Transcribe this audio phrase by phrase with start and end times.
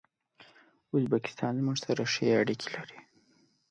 [0.95, 2.97] ازبکستان زموږ سره ښې اړیکي لري.